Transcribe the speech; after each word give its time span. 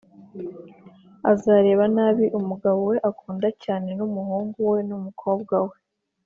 azareba 1.31 1.83
nabi 1.95 2.25
umugabo 2.39 2.79
we 2.89 2.97
akunda 3.09 3.47
cyane 3.63 3.89
n’umuhungu 3.97 4.57
we 4.71 4.79
n’umukobwawe, 4.87 5.75